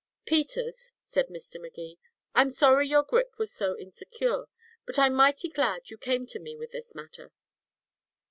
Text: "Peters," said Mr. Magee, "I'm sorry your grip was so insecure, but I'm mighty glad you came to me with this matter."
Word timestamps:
"Peters," 0.25 0.93
said 1.03 1.27
Mr. 1.27 1.61
Magee, 1.61 1.99
"I'm 2.33 2.49
sorry 2.49 2.87
your 2.87 3.03
grip 3.03 3.37
was 3.37 3.51
so 3.53 3.77
insecure, 3.77 4.47
but 4.83 4.97
I'm 4.97 5.13
mighty 5.13 5.47
glad 5.49 5.91
you 5.91 5.97
came 5.99 6.25
to 6.25 6.39
me 6.39 6.55
with 6.55 6.71
this 6.71 6.95
matter." 6.95 7.31